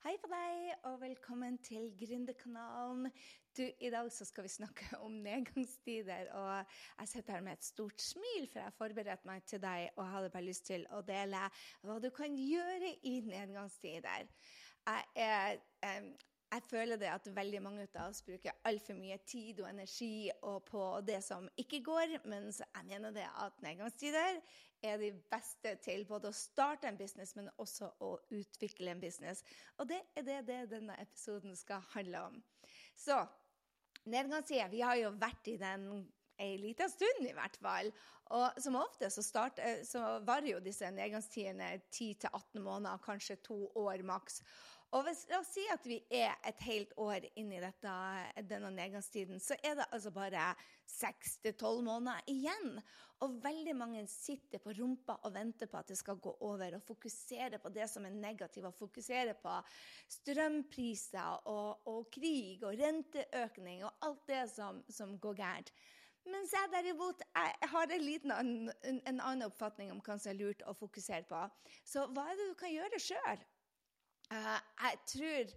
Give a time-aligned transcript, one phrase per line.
[0.00, 3.10] Hei på deg, og velkommen til Gründerkanalen.
[3.52, 6.70] Du, I dag så skal vi snakke om nedgangstider, og
[7.02, 10.30] jeg sitter her med et stort smil, for jeg forberedte meg til deg og hadde
[10.32, 11.42] bare lyst til å dele
[11.84, 14.24] hva du kan gjøre i nedgangstider.
[14.88, 15.60] Jeg er,
[16.50, 20.30] jeg føler det at veldig mange av oss bruker altfor mye tid og energi
[20.66, 24.40] på det som ikke går, mens jeg mener det at nedgangstider
[24.82, 29.44] er de beste til både å starte en business, men også å utvikle en business.
[29.78, 32.40] Og det er det, det denne episoden skal handle om.
[32.96, 33.20] Så
[34.10, 35.90] nedgangstider Vi har jo vært i den
[36.40, 37.92] ei lita stund, i hvert fall.
[38.30, 44.04] Og som ofte så, start, så varer jo disse nedgangstidene 10-18 måneder, kanskje to år
[44.06, 44.40] maks.
[44.90, 47.90] Og hvis, La oss si at vi er et helt år inn i dette,
[48.50, 50.48] denne nedgangstiden, så er det altså bare
[50.90, 52.80] seks til tolv måneder igjen.
[53.22, 56.82] Og veldig mange sitter på rumpa og venter på at det skal gå over, og
[56.82, 59.52] fokuserer på det som er negativt, og fokuserer på
[60.16, 65.72] strømpriser og, og krig og renteøkning og alt det som, som går gærent.
[66.30, 70.40] Mens jeg derimot jeg har en, liten annen, en annen oppfatning om hva som er
[70.42, 71.46] lurt å fokusere på.
[71.86, 73.48] Så hva er det du kan gjøre sjøl?
[74.30, 75.54] Uh, jeg tror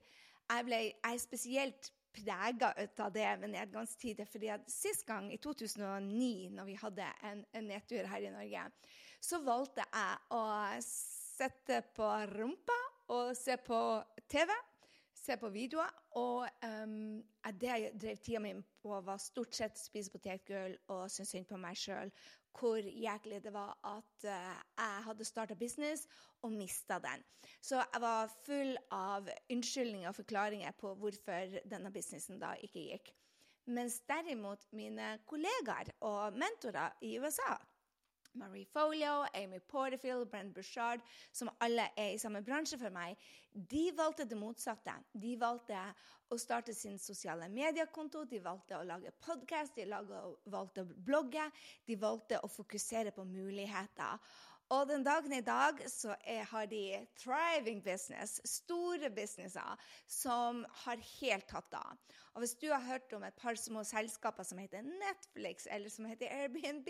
[0.53, 4.25] jeg ble jeg er spesielt prega av det med nedgangstider.
[4.29, 8.67] fordi at Sist gang, i 2009, når vi hadde en, en nedtur her i Norge,
[9.21, 10.43] så valgte jeg å
[10.83, 12.77] sitte på rumpa
[13.13, 13.79] og se på
[14.29, 14.51] TV
[15.23, 15.91] se på videoer.
[16.19, 16.47] Og
[16.85, 17.23] um,
[17.59, 21.59] det jeg drev tida mi på, var stort sett spise potetgull og synes synd på
[21.61, 22.11] meg sjøl.
[22.53, 26.07] Hvor jæklig det var at uh, jeg hadde starta business
[26.41, 27.23] og mista den.
[27.61, 33.13] Så jeg var full av unnskyldninger og forklaringer på hvorfor denne businessen da ikke gikk.
[33.73, 37.55] Mens derimot mine kollegaer og mentorer i USA
[38.35, 43.17] Marie Folio, Amy Porterfield, Brent Bushard, som alle er i samme bransje for meg,
[43.53, 44.95] de valgte det motsatte.
[45.13, 45.77] De valgte
[46.33, 49.85] å starte sin sosiale mediekonto, de valgte å lage podkast, de
[50.49, 51.45] valgte å blogge,
[51.85, 54.17] de valgte å fokusere på muligheter.
[54.71, 56.83] Og den dagen i dag så er, har de
[57.19, 61.99] thriving business, store businesser, som har helt tatt av.
[62.33, 66.07] Og hvis du har hørt om et par små selskaper som heter Netflix eller som
[66.09, 66.89] heter Airbnb,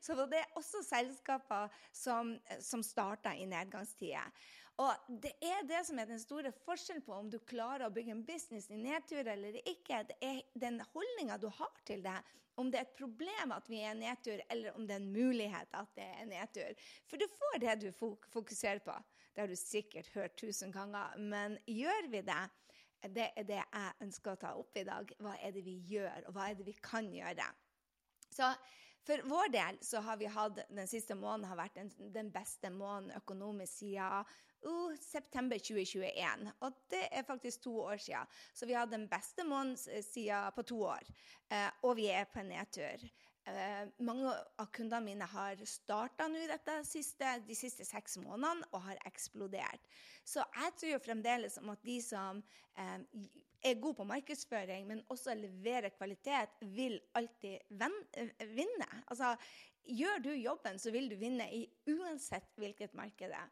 [0.00, 4.32] så var det også selskaper som, som starta i nedgangstider.
[4.78, 8.14] Og det er det som er den store forskjellen på om du klarer å bygge
[8.14, 10.04] en business i nedtur eller ikke.
[10.06, 12.18] Det er den holdninga du har til det
[12.58, 15.12] om det er et problem at vi er i nedtur, eller om det er en
[15.14, 16.88] mulighet at det er nedtur.
[17.06, 17.88] For du får det du
[18.32, 18.96] fokuserer på.
[19.30, 21.14] Det har du sikkert hørt tusen ganger.
[21.22, 22.40] Men gjør vi det?
[23.14, 25.12] Det er det jeg ønsker å ta opp i dag.
[25.22, 27.46] Hva er det vi gjør, og hva er det vi kan gjøre?
[28.34, 28.50] Så
[29.06, 32.74] for vår del så har vi hatt den siste måneden har vært den, den beste
[32.74, 34.34] måneden økonomisk siden
[34.66, 36.50] uh, september 2021.
[36.64, 38.26] Og det er faktisk to år siden.
[38.54, 41.08] Så vi har den beste måneden siden på to år.
[41.52, 43.08] Uh, og vi er på en nedtur.
[43.48, 48.84] Uh, mange av kundene mine har starta nå dette siste, de siste seks månedene og
[48.90, 49.86] har eksplodert.
[50.24, 52.98] Så jeg tror jo fremdeles om at de som uh,
[53.64, 57.58] er gode på markedsføring, men også leverer kvalitet, vil alltid
[58.54, 58.90] vinne.
[59.08, 59.34] Altså,
[59.88, 63.50] gjør du jobben, så vil du vinne i uansett hvilket marked det er.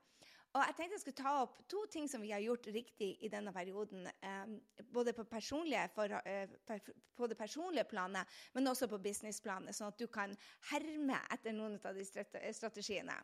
[0.56, 3.28] Og jeg tenkte jeg skulle ta opp to ting som vi har gjort riktig i
[3.28, 4.06] denne perioden.
[4.24, 4.54] Eh,
[4.88, 6.54] både på, for, eh,
[7.16, 10.32] på, det personlige planet, men også på businessplanet, sånn at du kan
[10.70, 12.06] herme etter noen av de
[12.56, 13.18] strategiene.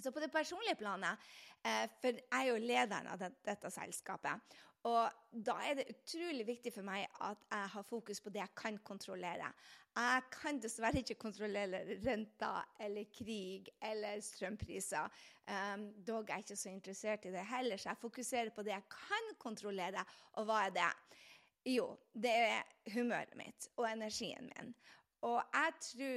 [0.00, 1.28] Så på det personlige planet,
[1.64, 6.70] eh, for jeg er jo lederen av dette selskapet, og da er det utrolig viktig
[6.74, 9.48] for meg at jeg har fokus på det jeg kan kontrollere.
[9.96, 15.10] Jeg kan dessverre ikke kontrollere renter eller krig eller strømpriser.
[15.48, 18.76] Um, dog er jeg ikke så interessert i det heller, så jeg fokuserer på det
[18.76, 20.04] jeg kan kontrollere.
[20.38, 20.90] Og hva er det?
[21.66, 24.74] Jo, det er humøret mitt og energien min.
[25.26, 26.10] Og jeg tror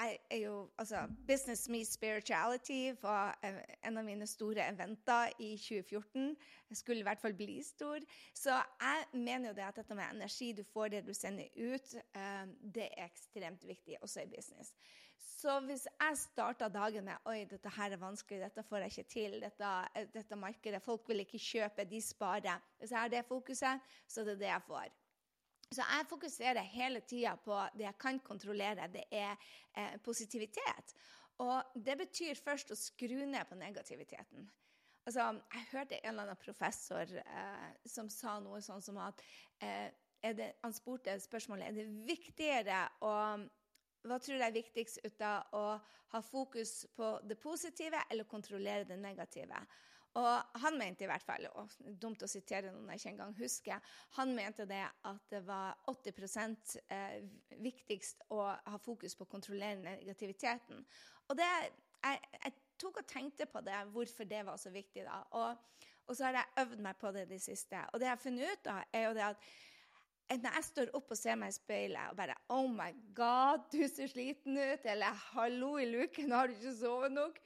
[0.00, 3.38] jeg er jo, altså, Business Meets Spirituality var
[3.86, 6.36] en av mine store eventer i 2014.
[6.70, 8.02] Jeg skulle i hvert fall bli stor.
[8.34, 11.94] Så jeg mener jo det at dette med energi du får det du sender ut,
[11.94, 14.74] eh, det er ekstremt viktig også i business.
[15.40, 19.12] Så hvis jeg starta dagen med oi, dette her er vanskelig, dette får jeg ikke
[19.12, 19.70] til, dette,
[20.14, 24.24] dette markedet, folk vil ikke kjøpe, de sparer Hvis jeg har det fokuset, så er
[24.24, 24.99] det det jeg får.
[25.70, 28.88] Så jeg fokuserer hele tida på det jeg kan kontrollere.
[28.90, 29.36] Det er
[29.76, 30.94] eh, positivitet.
[31.38, 34.48] Og det betyr først å skru ned på negativiteten.
[35.06, 39.22] Altså, jeg hørte en eller annen professor eh, som sa noe sånn som at
[39.62, 39.88] eh,
[40.20, 43.14] det, Han spurte spørsmålet er det viktigere å
[44.08, 45.64] hva tror du er viktigst ut av å
[46.14, 49.58] ha fokus på det positive eller kontrollere det negative?
[50.18, 51.70] Og han mente i hvert fall, og
[52.02, 56.80] dumt å sitere noen jeg ikke engang husker, han mente det at det var 80
[56.90, 57.20] eh,
[57.62, 60.82] viktigst å ha fokus på å kontrollere negativiteten.
[61.30, 61.46] Og det,
[62.02, 65.04] jeg, jeg, tok og tenkte på det, hvorfor det var så viktig.
[65.06, 65.20] da.
[65.38, 67.82] Og, og så har jeg øvd meg på det de siste.
[67.92, 69.50] Og det jeg har funnet ut av, er jo det at
[70.30, 73.82] når jeg står opp og ser meg i speilet og bare Oh my God, du
[73.90, 74.86] ser sliten ut.
[74.86, 77.40] Eller Hallo i luken, har du ikke sovet nok?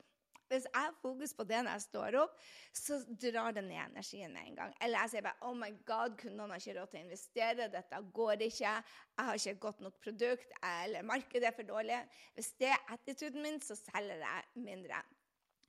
[0.55, 2.37] Hvis jeg har fokus på det når jeg står opp,
[2.75, 4.77] så drar det ned energien med en gang.
[4.81, 7.71] Eller jeg sier bare Oh my God, kundene har ikke råd til å investere.
[7.75, 8.77] Dette går ikke.
[8.77, 10.57] Jeg har ikke et godt nok produkt.
[10.71, 12.01] Eller markedet er for dårlig.
[12.39, 15.03] Hvis det er attituden min, så selger jeg mindre.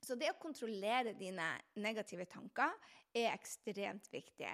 [0.06, 1.48] Så det å kontrollere dine
[1.82, 2.74] negative tanker
[3.16, 4.52] er ekstremt viktig.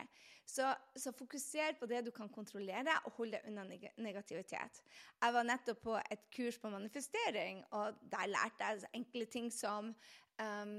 [0.48, 0.66] Så,
[0.96, 4.82] så, fokuser på det du kan kontrollere, og hold deg unna neg negativitet.
[5.20, 9.94] Jeg var nettopp på et kurs på manifestering, og der lærte jeg enkle ting som
[10.40, 10.76] um,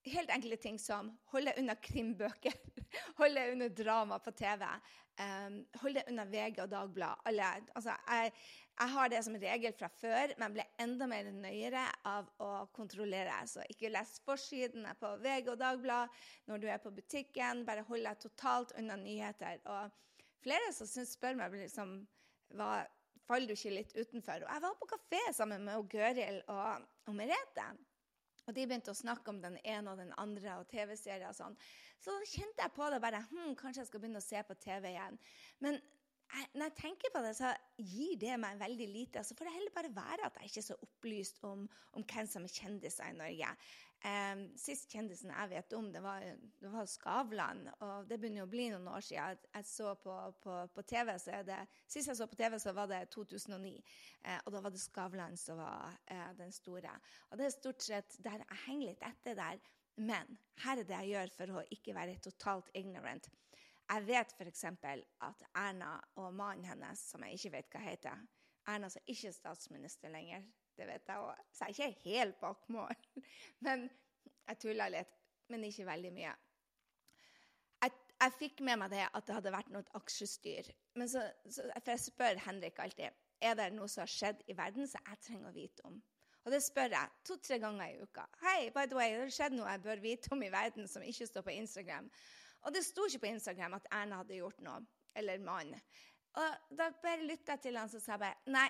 [0.00, 2.54] Helt enkle ting som hold deg unna krimbøker,
[3.18, 4.62] hold deg unna drama på TV,
[5.20, 7.68] um, hold deg unna VG og Dagbladet.
[7.76, 8.32] Altså, jeg,
[8.80, 13.34] jeg har det som regel fra før, men ble enda mer nøyere av å kontrollere.
[13.50, 17.66] Så ikke les forsidene på VG og Dagbladet når du er på butikken.
[17.68, 19.60] Bare hold deg totalt unna nyheter.
[19.68, 21.98] Og flere som synes, spør meg liksom,
[22.56, 22.86] hva,
[23.28, 24.46] faller du ikke litt utenfor.
[24.46, 27.68] Og jeg var på kafé sammen med Gøril og, og Merete.
[28.48, 31.56] Og de begynte å snakke om den ene og den andre og TV-serier og sånn.
[32.00, 34.94] Så kjente jeg på det bare hm, Kanskje jeg skal begynne å se på TV
[34.94, 35.20] igjen.
[35.60, 35.76] Men
[36.54, 39.22] når jeg tenker på det, så gir det meg veldig lite.
[39.26, 41.64] Så får det heller bare være at jeg ikke er så opplyst om,
[41.98, 43.54] om hvem som er kjendiser i Norge.
[44.00, 46.22] Um, sist kjendisen jeg vet om, det var,
[46.62, 47.66] det var, Skavlan.
[47.84, 49.42] Og det begynner å bli noen år siden.
[49.52, 52.88] Jeg, så på, på, på, TV, så det, Sist jeg så på TV, så var
[52.88, 53.74] det 2009.
[54.24, 56.94] Uh, og da var det Skavlan som var uh, den store.
[57.28, 59.60] Og det er stort sett der jeg henger litt etter der.
[60.00, 63.28] Men her er det jeg gjør for å ikke være totalt ignorant.
[63.90, 64.64] Jeg vet f.eks.
[65.26, 68.20] at Erna og mannen hennes, som jeg ikke vet hva heter
[68.70, 70.44] Erna som ikke er statsminister lenger,
[70.78, 71.40] det vet jeg òg.
[71.50, 73.08] Så jeg er ikke helt bak mål.
[73.66, 73.88] Men
[74.46, 75.16] jeg tulla litt.
[75.50, 76.34] Men ikke veldig mye.
[77.82, 80.70] Jeg, jeg, fikk med meg det at det hadde vært noe aksjestyr.
[81.00, 84.54] Men så, så, for jeg spør Henrik alltid er det noe som har skjedd i
[84.54, 85.96] verden som jeg trenger å vite om.
[86.44, 88.26] Og det spør jeg to-tre ganger i uka.
[88.44, 91.04] Hei, by the way, det har skjedd noe jeg bør vite om i verden som
[91.04, 92.08] ikke står på Instagram.
[92.66, 94.80] Og det sto ikke på Instagram at Erna hadde gjort noe.
[95.16, 95.72] Eller mann.
[96.38, 98.68] Og da bare lytta jeg til han, så sa jeg bare nei,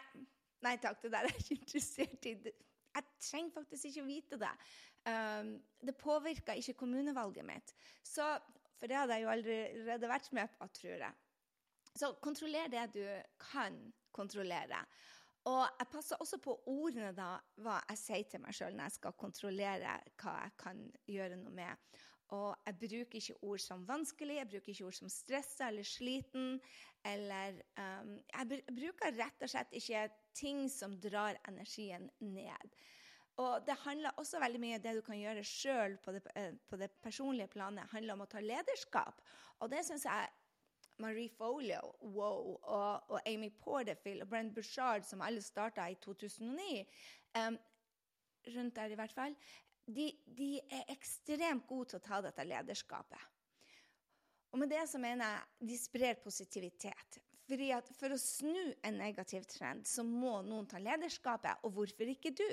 [0.65, 2.35] nei takk, det der er jeg ikke interessert i.
[2.91, 4.55] Jeg trenger faktisk ikke vite det.
[5.07, 5.53] Um,
[5.85, 7.75] det påvirka ikke kommunevalget mitt.
[8.03, 8.25] Så,
[8.79, 11.15] for det hadde jeg jo allerede vært med på, tror jeg.
[11.91, 13.05] Så kontroller det du
[13.51, 13.79] kan
[14.15, 14.85] kontrollere.
[15.49, 17.33] Og jeg passer også på ordene da,
[17.65, 21.55] hva jeg sier til meg sjøl når jeg skal kontrollere hva jeg kan gjøre noe
[21.57, 22.01] med.
[22.37, 26.61] Og jeg bruker ikke ord som vanskelig, jeg bruker ikke ord som stressa eller sliten.
[27.05, 30.07] Eller um, Jeg bruker rett og slett ikke
[30.37, 32.77] ting som drar energien ned.
[33.41, 36.77] Og det handler også veldig mye om det du kan gjøre sjøl på, eh, på,
[36.77, 37.87] det personlige planet.
[37.87, 39.23] Det handler om å ta lederskap.
[39.61, 40.29] Og det syns jeg
[41.01, 46.85] Marie Folio wow, og, og, Amy Porterfield og Brent Bushard, som alle starta i 2009,
[47.39, 47.59] um,
[48.57, 49.37] rundt der i hvert fall,
[49.95, 53.27] de, de, er ekstremt gode til å ta dette lederskapet.
[54.51, 57.21] Og med det så mener jeg de sprer positivitet.
[57.51, 62.11] Fordi at For å snu en negativ trend så må noen ta lederskapet, og hvorfor
[62.13, 62.47] ikke du?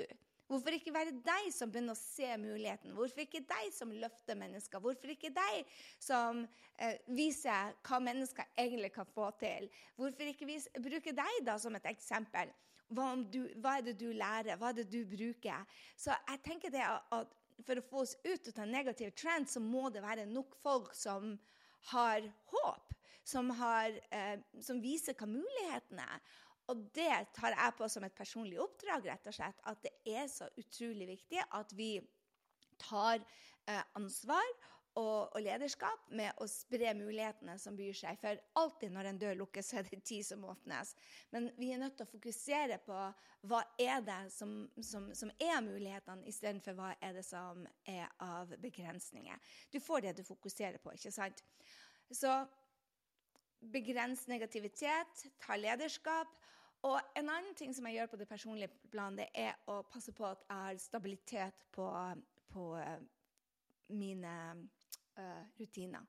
[0.48, 2.94] Hvorfor ikke være deg som begynner å se muligheten?
[2.96, 4.80] Hvorfor ikke deg som løfter mennesker?
[4.80, 6.40] Hvorfor ikke deg som
[6.80, 9.68] eh, viser hva mennesker egentlig kan få til?
[10.00, 10.48] Hvorfor ikke
[10.80, 12.54] bruke deg da som et eksempel?
[12.88, 14.56] Hva, du, hva, er det du lærer?
[14.56, 15.66] Hva er det du bruker?
[15.96, 19.58] Så jeg tenker det at For å få oss ut av en negativ trend, så
[19.58, 21.32] må det være nok folk som
[21.90, 22.92] har håp.
[23.26, 26.22] Som, har, eh, som viser hva mulighetene er.
[26.70, 30.30] Og det tar jeg på som et personlig oppdrag, rett og slett, at det er
[30.30, 31.90] så utrolig viktig at vi
[32.78, 34.46] tar eh, ansvar
[34.98, 38.18] og, og, lederskap med å spre mulighetene som byr seg.
[38.20, 40.94] For alltid når en dør lukkes, så er det ti som åpnes.
[41.34, 42.98] Men vi er nødt til å fokusere på
[43.48, 48.54] hva er det som, som, som er mulighetene, istedenfor hva er det som er av
[48.62, 49.52] begrensninger.
[49.70, 51.44] Du får det du fokuserer på, ikke sant?
[52.10, 52.32] Så
[53.72, 56.32] begrens negativitet, ta lederskap.
[56.86, 60.14] Og en annen ting som jeg gjør på det personlige planet, det er å passe
[60.14, 61.86] på at jeg har stabilitet på,
[62.50, 62.66] på
[63.88, 64.34] mine
[65.58, 66.04] rutiner.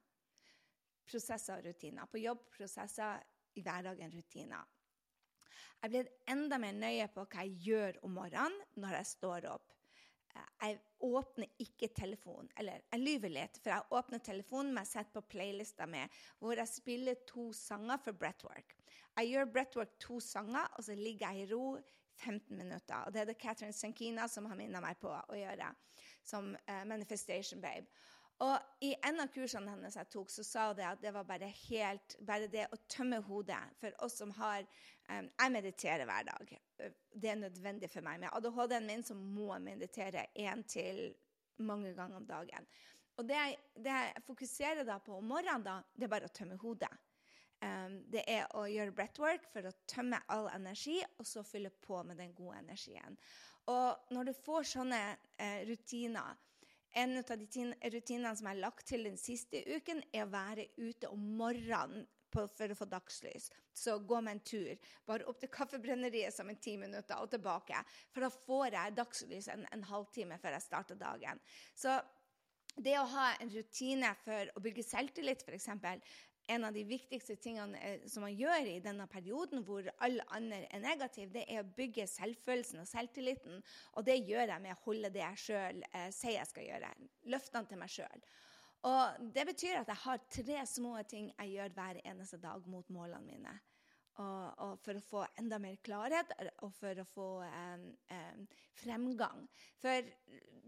[1.10, 2.10] Prosesser og rutiner.
[2.10, 3.24] På jobb, prosesser,
[3.58, 4.68] i hverdagen, rutiner.
[5.80, 9.76] Jeg blir enda mer nøye på hva jeg gjør om morgenen når jeg står opp.
[10.62, 12.50] jeg åpner ikke telefonen.
[12.60, 16.04] Eller jeg lyver litt, for jeg åpner telefonen, men jeg setter på playlista mi
[16.40, 18.76] hvor jeg spiller to sanger for breathwork.
[19.18, 21.80] Jeg gjør breathwork to sanger, og så ligger jeg i ro
[22.20, 23.04] 15 minutter.
[23.06, 25.72] Og det er det Catherine Sankina som har minnet meg på å gjøre,
[26.24, 27.88] som uh, Manifestation Babe.
[28.40, 31.50] Og i en av kursene hennes jeg tok, så sa hun at det var bare
[31.68, 34.64] helt Bare det å tømme hodet for oss som har
[35.10, 36.54] um, Jeg mediterer hver dag.
[37.12, 38.22] Det er nødvendig for meg.
[38.24, 41.10] Med ADHD-en min så må jeg meditere én til
[41.60, 42.68] mange ganger om dagen.
[43.20, 46.36] Og det jeg, det jeg, fokuserer da på om morgenen, da, det er bare å
[46.36, 46.92] tømme hodet.
[47.60, 52.00] Um, det er å gjøre breathwork for å tømme all energi, og så fylle på
[52.08, 53.20] med den gode energien.
[53.68, 56.40] Og når du får sånne uh, rutiner
[56.98, 60.70] en av de rutinene som jeg har lagt til den siste uken, er å være
[60.78, 63.50] ute om morgenen på, for å få dagslys.
[63.74, 64.94] Så gå med en tur.
[65.08, 67.82] Bare opp til Kaffebrenneriet som en ti minutter og tilbake.
[68.14, 71.42] For da får jeg dagslys en, en halvtime før jeg starter dagen.
[71.78, 71.98] Så
[72.80, 75.70] det å ha en rutine for å bygge selvtillit, f.eks.,
[76.50, 80.64] en av de viktigste tingene eh, som man gjør i denne perioden, hvor alle andre
[80.74, 83.62] er negative, det er å bygge selvfølelsen og selvtilliten.
[84.00, 86.94] Og det gjør jeg med å holde det jeg sjøl eh, sier jeg skal gjøre.
[87.34, 88.30] Løftene til meg sjøl.
[88.90, 92.88] Og det betyr at jeg har tre små ting jeg gjør hver eneste dag mot
[92.96, 93.58] målene mine.
[94.20, 96.34] Og, og, for å få enda mer klarhet
[96.66, 98.42] og for å få um, um,
[98.82, 99.46] fremgang.
[99.80, 100.10] For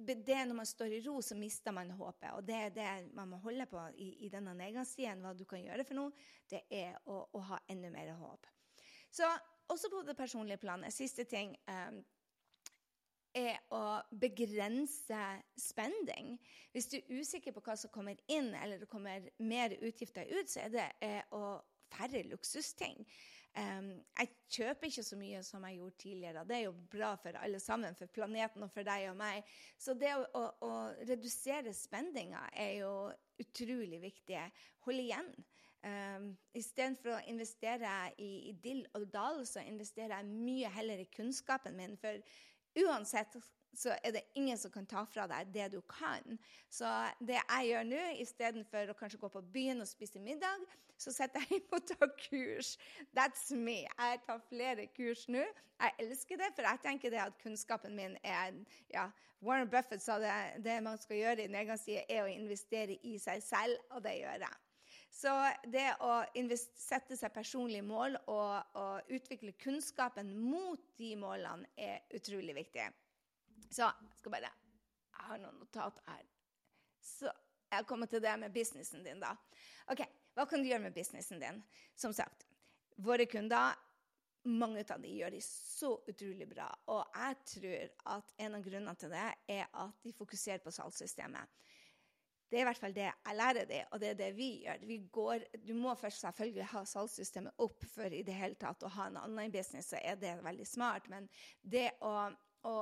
[0.08, 2.29] det når man står i ro, så mister man håpet.
[2.38, 5.20] Og det er det man må holde på i, i denne nedgangstiden.
[5.25, 6.15] Hva du kan gjøre for noe,
[6.48, 8.48] det er å, å ha enda mer håp.
[9.12, 9.27] Så
[9.72, 10.96] også på det personlige planet.
[10.96, 11.58] Siste ting.
[11.67, 12.00] Um,
[13.38, 15.20] er å begrense
[15.60, 16.34] spending.
[16.72, 20.51] Hvis du er usikker på hva som kommer inn, eller det kommer mer utgifter ut,
[20.51, 23.05] så er det eh, å færre luksusting.
[23.55, 26.43] Jeg kjøper ikke så mye som jeg gjorde tidligere.
[26.48, 29.48] Det er jo bra for alle sammen, for planeten og for deg og meg.
[29.79, 30.72] Så det å, å, å
[31.10, 32.93] redusere spendinga er jo
[33.41, 34.43] utrolig viktig.
[34.88, 35.34] Hold igjen.
[35.81, 37.91] Um, Istedenfor å investere
[38.22, 41.98] i, i dill og dal, så investerer jeg mye heller i kunnskapen min.
[42.00, 42.22] For
[42.86, 43.36] uansett
[43.74, 46.38] så er det ingen som kan ta fra deg det du kan.
[46.70, 46.88] Så
[47.20, 50.66] det jeg gjør nå, istedenfor å kanskje gå på byen og spise middag,
[51.01, 52.75] så setter jeg inn på å ta kurs.
[53.18, 53.82] That's me.
[53.88, 55.44] Jeg tar flere kurs nå.
[55.82, 58.60] Jeg elsker det, for jeg tenker det at kunnskapen min er
[58.94, 59.08] ja,
[59.42, 63.42] Warren Buffett sa det, det man skal gjøre i nedgangstida, er å investere i seg
[63.42, 64.60] selv, og det gjør jeg.
[65.12, 65.32] Så
[65.74, 66.22] det å
[66.56, 72.88] sette seg personlige mål og, og utvikle kunnskapen mot de målene er utrolig viktig.
[73.72, 76.25] Så jeg skal bare Jeg har noen notater her.
[77.01, 77.32] Så
[77.72, 79.36] jeg kommer til det med businessen din, da.
[79.92, 80.04] Ok,
[80.36, 81.62] Hva kan du gjøre med businessen din?
[81.96, 82.46] Som sagt,
[82.98, 83.75] våre kunder
[84.44, 86.68] mange av de gjør de så utrolig bra.
[86.90, 91.60] Og jeg tror at en av grunnene til det er at de fokuserer på salgssystemet.
[92.51, 94.82] Det er i hvert fall det jeg lærer dem, og det er det vi gjør.
[94.88, 98.92] Vi går, du må først selvfølgelig ha salgssystemet opp for i det hele tatt å
[98.92, 101.08] ha en online-business, så er det veldig smart.
[101.13, 101.30] Men
[101.62, 102.12] det å,
[102.68, 102.75] å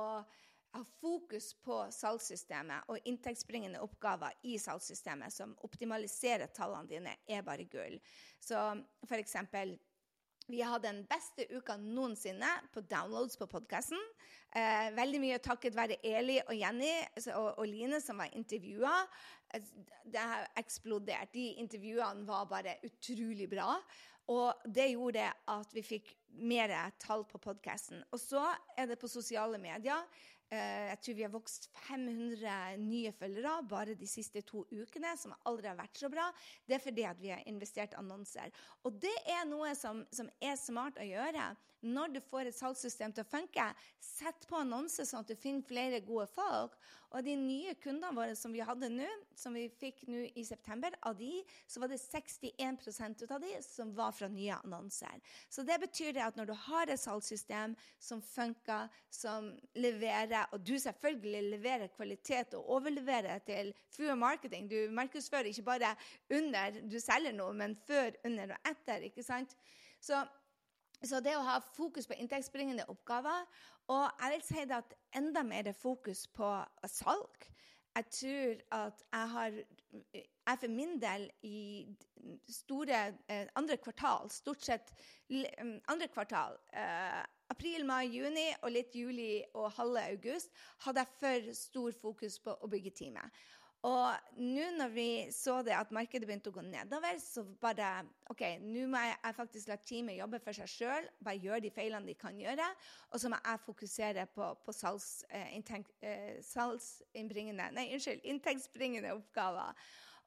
[0.72, 7.66] ha fokus på salgssystemet og inntektsbringende oppgaver i salgssystemet som optimaliserer tallene dine, er bare
[7.70, 7.98] gull.
[8.40, 8.58] Så
[9.18, 9.76] eksempel
[10.50, 14.00] vi hadde den beste uka noensinne på downloads på podkasten.
[14.50, 16.90] Eh, veldig mye takket være Eli og Jenny
[17.36, 18.96] og, og Line som var intervjua.
[19.54, 19.68] Eh,
[20.10, 21.30] det har eksplodert.
[21.34, 23.76] De intervjuene var bare utrolig bra.
[24.30, 26.12] Og det gjorde at vi fikk
[26.50, 28.02] mer tall på podkasten.
[28.10, 28.42] Og så
[28.78, 30.02] er det på sosiale medier.
[30.50, 35.34] Eh, jeg tror vi har vokst 500 nye følgere bare de siste to ukene, som
[35.46, 36.26] aldri har vært så bra.
[36.66, 38.50] Det er fordi at vi har investert annonser.
[38.82, 41.52] Og det er noe som, som er smart å gjøre.
[41.80, 43.64] Når du får et salgssystem til å funke,
[44.04, 46.74] sett på annonser sånn at du finner flere gode folk.
[47.10, 50.94] Og de nye kundene våre som vi hadde nå, som vi fikk nå i september,
[51.08, 52.78] av de, så var det 61
[53.24, 55.16] ut av de som var fra nye annonser.
[55.50, 60.62] Så det betyr det at når du har et salgssystem som funker, som leverer, og
[60.62, 65.94] du selvfølgelig leverer kvalitet og overleverer til Fua Marketing Du markedsfører ikke bare
[66.30, 69.08] under du selger noe, men før, under og etter.
[69.08, 69.56] ikke sant?
[70.00, 70.22] Så
[71.06, 73.46] så det å ha fokus på inntektsbringende oppgaver
[73.88, 76.50] Og jeg vil si det at enda mer fokus på
[76.86, 77.46] salg.
[77.96, 79.56] Jeg tror at jeg har
[80.50, 81.86] jeg for min del i
[82.50, 84.92] store eh, andre kvartal, stort sett
[85.30, 90.54] mm, andre kvartal eh, April, mai, juni og litt juli og halve august
[90.84, 93.40] hadde jeg for stor fokus på å bygge teamet.
[93.88, 98.42] Og nå når vi så det at markedet begynte å gå nedover, så bare OK,
[98.60, 102.16] nå må jeg, faktisk la teamet jobbe for seg sjøl, bare gjøre de feilene de
[102.20, 102.66] kan gjøre.
[103.08, 105.56] Og så må jeg fokusere på, på salgs, eh,
[106.04, 109.72] eh, salgsinnbringende Nei, unnskyld, inntektsbringende oppgaver.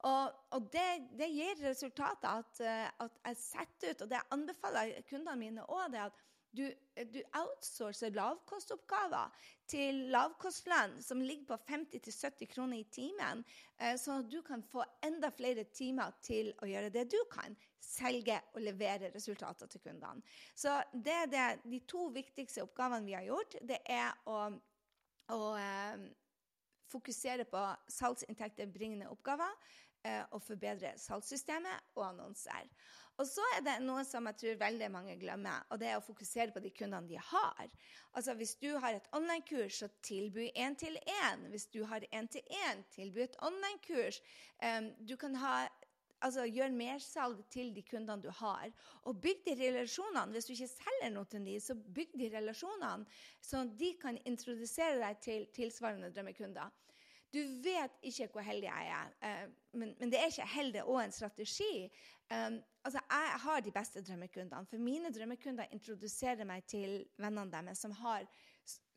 [0.03, 4.31] Og, og det, det, gir resultatet at, eh, at, jeg setter ut, og det jeg
[4.36, 6.65] anbefaler kundene mine òg, det at du,
[7.13, 9.31] du outsourcer lavkostoppgaver
[9.69, 13.43] til lavkostland som ligger på 50-70 kroner i timen,
[13.79, 17.55] eh, sånn at du kan få enda flere timer til å gjøre det du kan.
[17.83, 20.24] Selge og levere resultater til kundene.
[20.55, 23.57] Så det er det, de to viktigste oppgavene vi har gjort.
[23.62, 24.39] Det er å,
[25.33, 26.05] å eh,
[26.93, 29.51] fokusere på salgsinntekter bringende oppgaver
[30.05, 32.69] eh, og forbedre salgssystemet og annonser.
[33.22, 36.05] Og så er det noe som jeg tror veldig mange glemmer, og det er å
[36.05, 37.67] fokusere på de kundene de har.
[38.17, 41.46] Altså Hvis du har et online-kurs, så tilby én til én.
[41.53, 44.22] Hvis du har én til én, tilby et online-kurs.
[44.65, 45.67] Um, du kan ha
[46.24, 48.72] altså Gjør mersalg til de kundene du har.
[49.03, 50.32] Og bygg de relasjonene.
[50.32, 53.05] Hvis du ikke selger noe til dem, så bygg de relasjonene,
[53.43, 56.72] sånn at de kan introdusere deg til tilsvarende drømmekunder.
[57.34, 61.13] Du vet ikke hvor heldig jeg er, uh, men, det er ikke heldig og en
[61.13, 61.75] strategi.
[62.83, 64.67] Altså, jeg har de beste drømmekundene.
[64.67, 68.25] For mine drømmekunder introduserer meg til vennene deres som, har,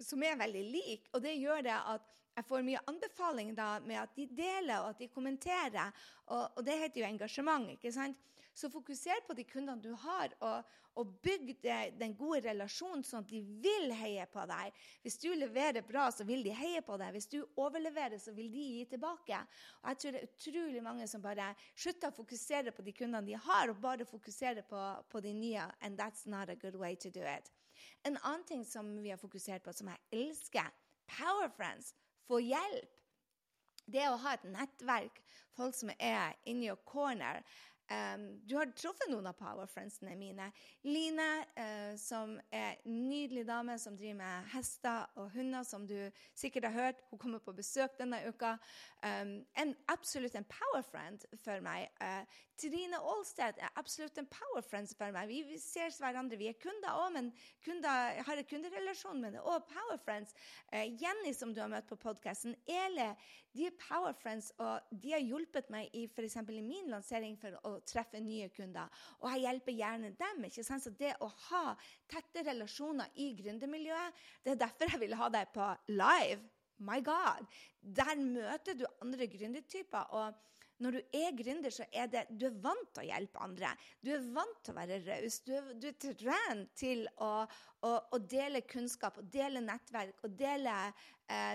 [0.03, 1.11] som er veldig like.
[1.15, 4.91] Og det gjør det at jeg får mye anbefaling da, med at de deler og
[4.91, 5.95] at de kommenterer.
[6.27, 7.71] Og, og det heter jo engasjement.
[7.77, 8.19] ikke sant?
[8.57, 13.27] Så fokuser på de kundene du har, og, og bygg det, den gode relasjonen sånn
[13.27, 14.79] at de vil heie på deg.
[15.05, 17.13] Hvis du leverer bra, så vil de heie på deg.
[17.13, 19.43] Hvis du overleverer, så vil de gi tilbake.
[19.83, 23.29] Og jeg tror det er utrolig mange som bare slutter å fokusere på de kundene
[23.29, 24.83] de har, og bare fokuserer på,
[25.13, 25.69] på de nye.
[25.85, 27.53] And that's not a good way to do it.
[28.09, 30.73] En annen ting som vi har fokusert på, som jeg elsker,
[31.13, 31.93] Power Friends.
[32.27, 32.93] Få hjelp.
[33.87, 35.21] Det å ha et nettverk,
[35.55, 37.45] folk som er in your corner.
[37.87, 40.49] Um, du har truffet noen av powerfriendsene mine.
[40.83, 45.95] Line, uh, som er en nydelig dame som driver med hester og hunder, som du
[46.35, 47.05] sikkert har hørt.
[47.11, 48.57] Hun kommer på besøk denne uka.
[49.05, 51.87] Um, en, absolutt en powerfriend for meg.
[52.03, 52.27] Uh,
[52.59, 55.31] Trine Aalsted er absolutt en powerfriend for meg.
[55.31, 56.41] Vi, ser hverandre.
[56.41, 57.31] Vi er kunder òg, men
[57.65, 59.45] kunder, har en kunderelasjon med det.
[59.47, 60.35] Og powerfriends.
[60.73, 62.59] Uh, Jenny, som du har møtt på podkasten.
[62.67, 63.13] Ele.
[63.57, 67.77] De er powerfriends, og de har hjulpet meg i for i min lansering for å
[67.89, 68.91] treffe nye kunder.
[69.23, 70.45] Og jeg hjelper gjerne dem.
[70.45, 70.85] ikke sant?
[70.85, 71.65] Så det å ha
[72.11, 76.43] tette relasjoner i gründermiljøet, det er derfor jeg vil ha deg på live.
[76.79, 77.47] My God!
[77.81, 80.13] Der møter du andre gründertyper.
[80.13, 80.35] og
[80.79, 83.71] når du er gründer, så er det du er vant til å hjelpe andre.
[84.05, 85.39] Du er vant til å være raus.
[85.47, 87.31] Du, du, er trent til å,
[87.81, 90.75] å, å, dele kunnskap og dele nettverk og dele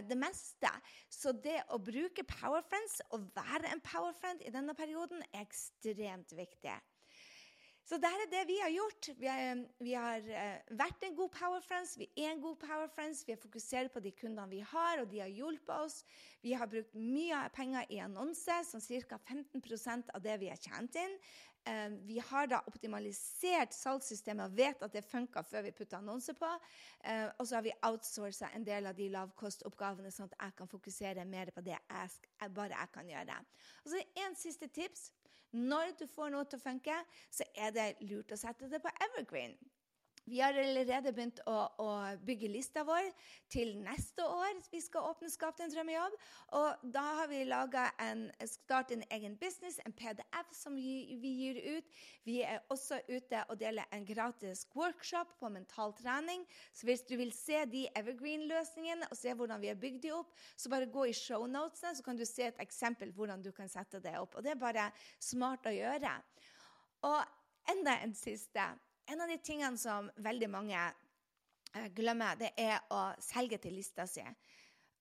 [0.07, 0.69] det meste.
[1.09, 6.75] Så det å bruke Powerfriends og være en powerfriend i denne perioden er ekstremt viktig.
[7.91, 9.09] Så det er det vi har gjort.
[9.19, 12.87] Vi har, vi har uh, vært en god Power Friends, vi er en god Power
[12.93, 13.25] Friends.
[13.27, 15.97] Vi har fokusert på de kundene vi har, og de har hjulpet oss.
[16.39, 19.19] Vi har brukt mye penger i annonser, som ca.
[19.27, 21.17] 15% av det vi har tjent inn.
[21.61, 26.37] Uh, vi har da optimalisert salgssystemet og vet at det funka før vi putta annonser
[26.37, 26.49] på.
[27.05, 30.71] Uh, og så har vi outsourca en del av de lavkostoppgavene, sånn at jeg kan
[30.71, 32.15] fokusere mer på det jeg,
[32.55, 33.37] bare jeg kan gjøre.
[33.83, 35.11] Og så en siste tips.
[35.51, 36.95] Når du får noe til å funke,
[37.29, 39.57] så er det lurt å sette det på evergreen.
[40.31, 41.87] Vi har allerede begynt å, å,
[42.23, 43.09] bygge lista vår
[43.51, 44.61] til neste år.
[44.71, 46.13] Vi skal åpne Skap din drømmejobb.
[46.55, 51.59] Og da har vi laga en en egen business, en PDF som vi, vi, gir
[51.75, 51.97] ut.
[52.23, 56.45] Vi er også ute og deler en gratis workshop på mental trening.
[56.71, 60.31] Så hvis du vil se de evergreen-løsningene og se hvordan vi har bygd de opp,
[60.55, 63.99] så bare gå i shownotene, så kan du se et eksempel hvordan du kan sette
[63.99, 64.39] det opp.
[64.39, 64.87] Og det er bare
[65.19, 66.15] smart å gjøre.
[67.11, 67.19] Og
[67.75, 68.69] enda en siste.
[69.11, 74.05] En av de tingene som veldig mange eh, glemmer, det er å selge til lista
[74.07, 74.23] si.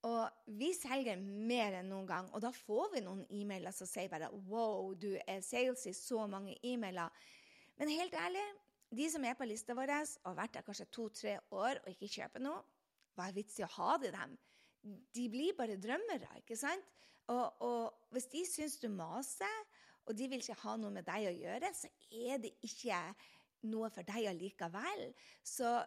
[0.09, 4.11] Og vi selger mer enn noen gang, og da får vi noen e-mailer som sier
[4.11, 7.13] bare Wow, du er sales i så mange e-mailer.
[7.79, 8.43] Men helt ærlig,
[8.91, 12.11] de som er på lista vår og har vært der kanskje to-tre år og ikke
[12.17, 12.65] kjøper noe,
[13.15, 14.35] hva er vits i å ha det dem?
[15.15, 16.89] De blir bare drømmere, ikke sant?
[17.31, 19.61] Og, og hvis de syns du maser,
[20.09, 22.99] og de vil ikke ha noe med deg å gjøre, så er det ikke
[23.69, 25.09] noe for deg allikevel.
[25.45, 25.79] Så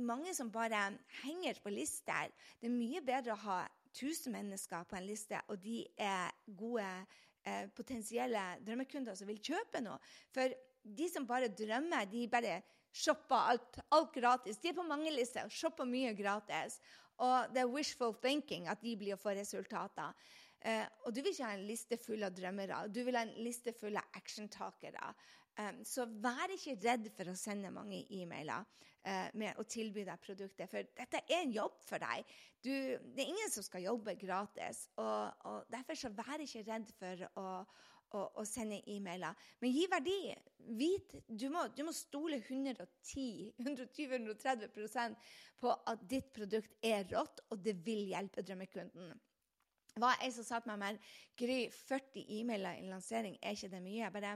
[0.00, 0.86] mange som bare
[1.22, 2.32] henger på lister.
[2.60, 3.58] Det er mye bedre å ha
[3.94, 6.86] 1000 mennesker på en liste, og de er gode
[7.46, 10.00] eh, potensielle drømmekunder som vil kjøpe noe.
[10.34, 10.50] For
[10.84, 12.58] de som bare drømmer, de bare
[12.94, 14.58] shopper alt, alt gratis.
[14.60, 16.80] De er på mange lister og shopper mye gratis.
[17.22, 20.14] Og det er wishful thinking at de blir å få resultater.
[20.64, 22.86] Eh, og du vil ikke ha en liste full av drømmere.
[22.88, 25.12] Du vil ha en liste full av actiontakere.
[25.86, 28.64] Så vær ikke redd for å sende mange e-mailer
[29.06, 32.24] uh, med å tilby deg produktet, for dette er en jobb for deg.
[32.64, 36.88] Du, det er ingen som skal jobbe gratis, og, og derfor så vær ikke redd
[36.98, 37.64] for å,
[38.18, 39.34] å, å sende e-mailer.
[39.62, 40.34] Men gi verdi.
[40.80, 45.14] Vit, du, må, du må stole 110-120-130%
[45.60, 49.14] på at ditt produkt er rått, og det vil hjelpe drømmekunden
[50.00, 51.10] var ei som sa til meg med?
[51.38, 54.00] Gry, 40 e-mailer i lansering, er ikke det mye?
[54.00, 54.32] Jeg bare,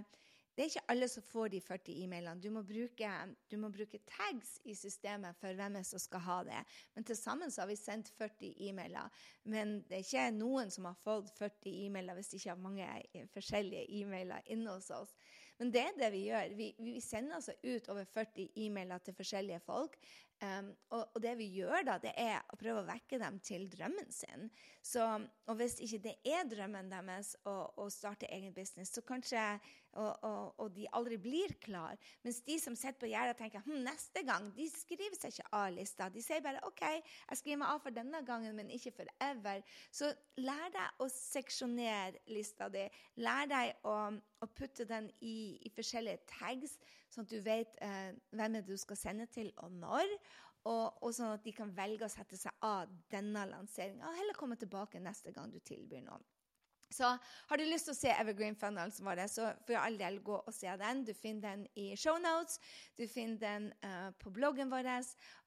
[0.59, 2.41] det er ikke alle som får de 40 e-mailene.
[2.43, 6.63] Du, du, må bruke tags i systemet for hvem som skal ha det.
[6.97, 9.07] Men til sammen så har vi sendt 40 e-mailer.
[9.47, 12.89] Men det er ikke noen som har fått 40 e-mailer hvis de ikke har mange
[13.37, 15.15] forskjellige e-mailer inne hos oss.
[15.63, 16.57] Men det er det vi gjør.
[16.59, 19.95] Vi, vi sender altså ut over 40 e-mailer til forskjellige folk.
[20.39, 23.65] Um, og, og, det vi gjør da, det er å prøve å vekke dem til
[23.73, 24.45] drømmen sin.
[24.87, 25.03] Så,
[25.51, 29.43] og hvis ikke det er drømmen deres å, å starte egen business, så kanskje
[29.99, 31.99] og, og, og, de aldri blir klar.
[32.23, 35.49] Mens de som sitter på gjerdet og tenker hm, neste gang, de skriver seg ikke
[35.59, 36.09] av lista.
[36.15, 39.65] De sier bare OK, jeg skriver meg av for denne gangen, men ikke forever.
[39.91, 42.87] Så lær deg å seksjonere lista di.
[43.25, 46.79] Lær deg å, å putte den i, i forskjellige tags
[47.13, 50.17] sånn at du vet eh, hvem du skal sende til, og når.
[50.69, 54.37] Og, og, sånn at de kan velge å sette seg av denne lanseringa, og heller
[54.37, 56.27] komme tilbake neste gang du tilbyr noen.
[56.91, 57.09] Så
[57.49, 60.55] har du lyst til å se Evergreen Funnels vår, så for all del gå og
[60.57, 61.03] se den.
[61.05, 62.57] Du finner den i shownotes,
[62.97, 64.89] du finner den uh, på bloggen vår.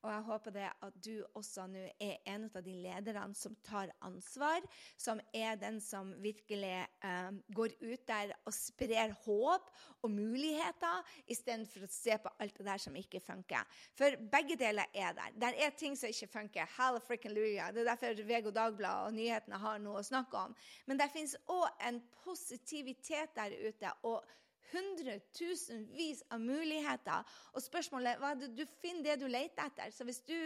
[0.02, 3.92] Og jeg håper det at du også nå er en av de lederne som tar
[4.02, 4.66] ansvar,
[4.98, 6.74] som er den som virkelig
[7.06, 9.70] eh, går ut der og sprer håp
[10.02, 13.80] og muligheter, istedenfor å se på alt det der som ikke funker.
[13.98, 15.38] For begge deler er der.
[15.46, 16.70] Der er ting som ikke funker.
[16.80, 17.70] Hallelujah.
[17.74, 20.58] Det er derfor VG og Dagbladet og nyhetene har noe å snakke om.
[20.90, 23.92] Men det fins òg en positivitet der ute.
[24.04, 24.26] og
[24.72, 27.26] hundretusenvis av muligheter.
[27.54, 29.92] Og spørsmålet du, du finner det du leter etter.
[29.94, 30.38] Så hvis du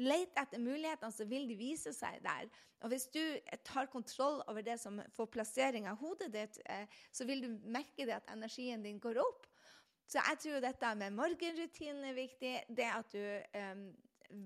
[0.00, 2.48] leter etter mulighetene, så vil de vise seg der.
[2.84, 3.22] Og hvis du
[3.64, 8.04] tar kontroll over det som får plassering av hodet ditt, eh, så vil du merke
[8.04, 9.46] det at energien din går opp.
[10.06, 12.54] Så jeg tror dette med morgenrutinen er viktig.
[12.76, 13.22] Det at du
[13.56, 13.86] um,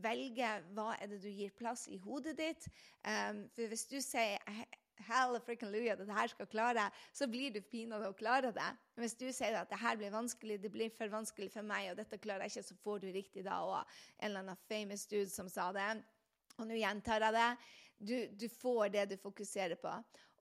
[0.05, 2.69] velger hva er det du gir plass i hodet ditt.
[3.03, 4.39] Um, for hvis du sier
[5.09, 8.69] Hallelujah, det her skal klare, så blir du pinadø å klare det.
[9.01, 11.99] Hvis du sier at det her blir vanskelig, det blir for vanskelig for meg, og
[12.01, 13.99] dette klarer jeg ikke, så får du riktig da òg.
[14.19, 15.91] En eller annen famous dude som sa det.
[16.59, 17.51] Og nå gjentar jeg det.
[17.99, 19.91] Du, du, får det du fokuserer på.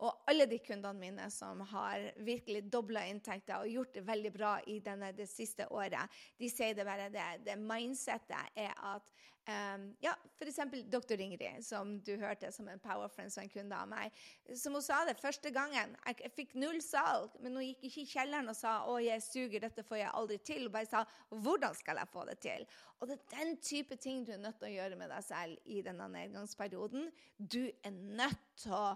[0.05, 4.51] Og alle de kundene mine som har virkelig dobla inntekter og gjort det veldig bra
[4.69, 7.25] i denne, det siste året, de sier det bare det.
[7.47, 9.10] Det mindsettet er at
[9.49, 10.60] um, Ja, f.eks.
[10.91, 14.13] doktor Ingrid, som du hørte som en powerfriend som en kunde av meg.
[14.53, 15.95] Som hun sa det første gangen.
[16.05, 19.25] Jeg, jeg fikk null salg, men hun gikk ikke i kjelleren og sa 'Å, jeg
[19.25, 20.67] suger, dette får jeg aldri til'.
[20.67, 22.67] Hun bare sa 'Hvordan skal jeg få det til?'
[22.99, 25.57] Og det er den type ting du er nødt til å gjøre med deg selv
[25.65, 27.12] i denne nedgangsperioden.
[27.38, 28.95] Du er nødt til å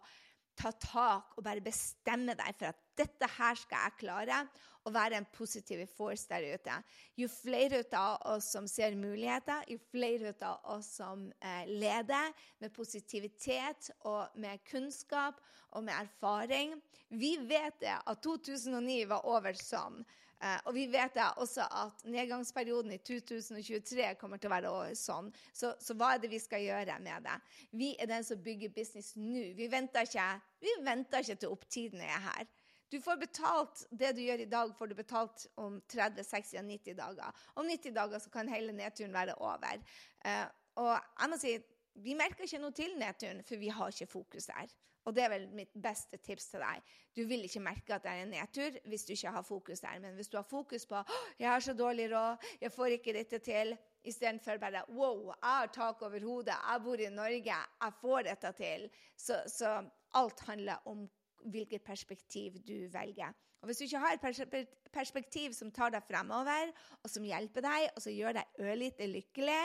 [0.57, 4.43] ta tak og bare bestemme deg for at dette her skal jeg klare,
[4.81, 6.75] og være en positiv force der ute.
[7.19, 12.73] Jo flere av oss som ser muligheter, jo flere av oss som eh, leder med
[12.73, 15.37] positivitet og med kunnskap
[15.71, 16.73] og med erfaring
[17.09, 20.01] Vi vet det at 2009 var over sånn.
[20.41, 25.29] Uh, og vi vet da også at nedgangsperioden i 2023 kommer til å være sånn.
[25.53, 27.35] Så, så, hva er det vi skal gjøre med det?
[27.77, 29.51] Vi er den som bygger business nå.
[29.57, 30.27] Vi venter ikke,
[30.65, 32.49] vi venter ikke til opptiden er her.
[32.91, 36.97] Du får betalt det du gjør i dag, får du betalt om 30, 60, 90
[36.97, 37.45] dager.
[37.55, 39.85] Om 90 dager så kan hele nedturen være over.
[40.25, 40.47] Uh,
[40.81, 41.53] og jeg må si,
[42.01, 44.73] vi merker ikke noe til nedturen, for vi har ikke fokus der.
[45.05, 46.81] Og det er vel mitt beste tips til deg.
[47.17, 49.99] Du vil ikke merke at det er en nedtur hvis du ikke har fokus der.
[50.03, 51.03] Men hvis du har fokus på
[51.39, 52.37] 'Jeg har så dårlig råd.
[52.61, 56.55] Jeg får ikke dette til', istedenfor bare 'Wow, jeg har tak over hodet.
[56.71, 57.55] Jeg bor i Norge.
[57.81, 58.89] Jeg får dette til'.
[59.17, 61.09] Så, så alt handler om
[61.43, 63.33] hvilket perspektiv du velger.
[63.61, 66.71] Og Hvis du ikke har et perspektiv som tar deg fremover,
[67.03, 69.59] og som hjelper deg, og som gjør deg ørlite lykkelig,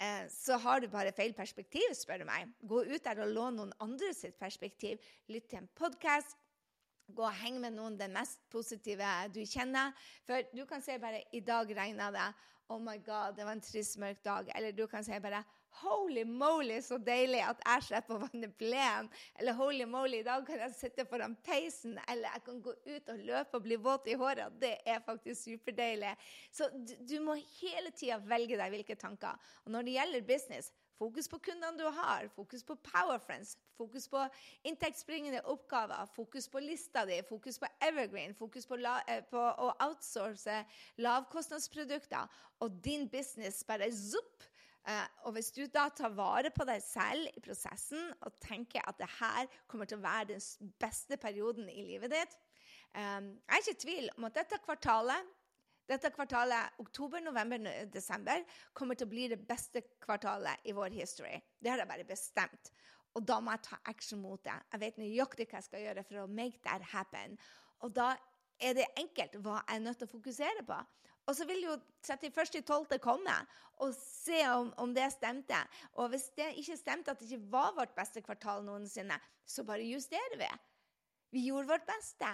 [0.00, 2.52] Eh, så har du bare feil perspektiv, spør du meg.
[2.64, 5.00] Gå ut der og lån noen andre sitt perspektiv.
[5.28, 6.38] Lytt til en podkast.
[7.10, 9.92] Gå og heng med noen den mest positive du kjenner.
[10.24, 12.34] For du kan si bare 'i dag regna det'.
[12.70, 14.52] 'Oh my God, det var en trist, mørk dag'.
[14.54, 15.44] Eller du kan si bare
[15.80, 19.08] Holy moly, så deilig at jeg slipper å vanne plenen.
[19.38, 21.96] Eller holy moly, i dag kan jeg sitte foran peisen.
[22.10, 24.58] Eller jeg kan gå ut og løpe og bli våt i håret.
[24.60, 26.12] Det er faktisk superdeilig.
[26.52, 29.38] Så du, du må hele tida velge deg hvilke tanker.
[29.64, 34.20] Og når det gjelder business, Fokus på kundene du har, fokus på Powerfriends, fokus på
[34.68, 39.70] inntektsbringende oppgaver, fokus på lista di, fokus på Evergreen, fokus på, la, eh, på å
[39.86, 40.58] outsource
[41.00, 42.28] lavkostnadsprodukter,
[42.60, 44.44] og din business bare zupp.
[44.88, 48.96] Uh, og hvis du da tar vare på deg selv i prosessen og tenker at
[48.96, 52.36] det her kommer til å være den beste perioden i livet ditt
[52.96, 55.36] um, Jeg er ikke i tvil om at dette kvartalet
[55.90, 58.44] dette kvartalet, oktober, november, desember,
[58.78, 61.40] kommer til å bli det beste kvartalet i vår history.
[61.58, 62.70] Det har jeg bare bestemt.
[63.18, 64.54] Og da må jeg ta action mot det.
[64.70, 67.34] Jeg vet nøyaktig hva jeg skal gjøre for å make that happen.
[67.82, 68.12] Og da
[68.62, 70.78] er det enkelt hva jeg er nødt til å fokusere på.
[71.28, 72.96] Og så vil jo 31.12.
[73.02, 73.34] komme
[73.84, 75.58] og se om, om, det stemte.
[76.00, 79.86] Og hvis det ikke stemte, at det ikke var vårt beste kvartal noensinne, så bare
[79.86, 80.48] justerer vi.
[81.36, 82.30] Vi gjorde vårt beste.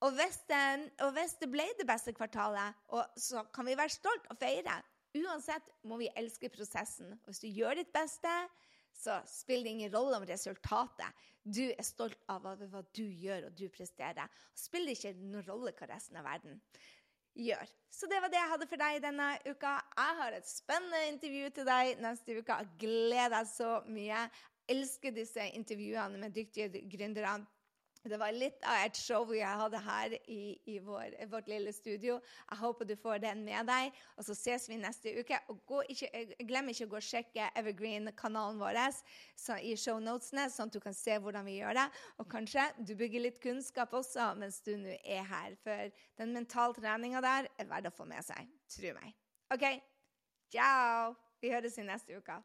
[0.00, 2.76] Og hvis, det, og hvis, det ble det beste kvartalet,
[3.20, 4.80] så kan vi være stolt og feire.
[5.20, 7.12] Uansett må vi elske prosessen.
[7.20, 8.32] Og hvis du gjør ditt beste,
[8.96, 11.26] så spiller det ingen rolle om resultatet.
[11.44, 14.26] Du er stolt av hva du gjør og du presterer.
[14.26, 16.60] Og spiller ikke noen rolle hva resten av verden
[17.34, 17.70] gjør.
[17.90, 19.72] Så det var det jeg hadde for deg denne uka.
[19.98, 22.58] Jeg har et spennende intervju til deg neste uke.
[22.80, 24.06] Gleder deg så mye.
[24.08, 27.40] Jeg elsker disse intervjuene med dyktige gründere.
[28.08, 32.16] Det var litt av et show jeg hadde her i, i vår, vårt lille studio.
[32.48, 33.96] Jeg håper du får den med deg.
[34.16, 35.36] Og så ses vi neste uke.
[35.52, 36.08] Og ikke,
[36.48, 38.80] glem ikke å gå og sjekke Evergreen-kanalen vår
[39.60, 41.88] i shownotene, sånn at du kan se hvordan vi gjør det.
[42.22, 45.58] Og kanskje du bygger litt kunnskap også mens du nå er her.
[45.60, 48.48] For den mentaltreninga der er verdt å få med seg.
[48.72, 49.12] Tro meg.
[49.52, 49.66] OK,
[50.54, 51.12] ciao!
[51.40, 52.40] Vi høres i neste uke.